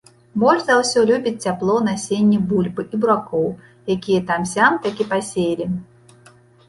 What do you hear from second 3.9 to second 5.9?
якія там-сям такі пасеялі.